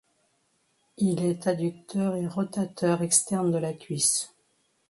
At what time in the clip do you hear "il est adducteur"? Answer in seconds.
0.97-2.15